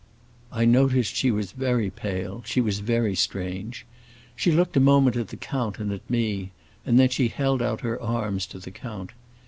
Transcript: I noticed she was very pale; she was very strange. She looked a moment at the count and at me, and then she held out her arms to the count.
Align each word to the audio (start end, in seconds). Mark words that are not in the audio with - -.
I 0.51 0.65
noticed 0.65 1.15
she 1.15 1.29
was 1.29 1.51
very 1.51 1.91
pale; 1.91 2.41
she 2.43 2.59
was 2.59 2.79
very 2.79 3.13
strange. 3.13 3.85
She 4.35 4.51
looked 4.51 4.75
a 4.75 4.79
moment 4.79 5.15
at 5.15 5.27
the 5.27 5.37
count 5.37 5.77
and 5.77 5.91
at 5.91 6.09
me, 6.09 6.49
and 6.87 6.99
then 6.99 7.09
she 7.09 7.27
held 7.27 7.61
out 7.61 7.81
her 7.81 8.01
arms 8.01 8.47
to 8.47 8.57
the 8.57 8.71
count. 8.71 9.11